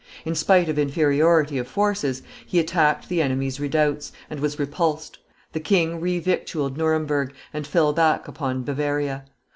[0.25, 5.19] In spite of inferiority of forces, he attacked the enemy's redoubts, and was repulsed;
[5.53, 9.25] the king revictualled Nuremberg, and fell back upon Bavaria.